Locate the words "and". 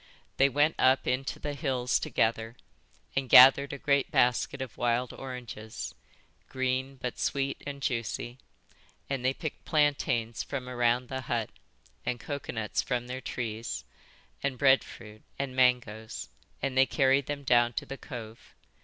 3.15-3.29, 7.67-7.83, 9.11-9.23, 12.03-12.19, 14.41-14.57, 15.37-15.55, 16.63-16.75